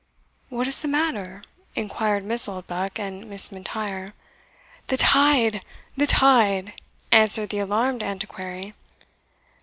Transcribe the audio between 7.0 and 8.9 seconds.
answered the alarmed Antiquary.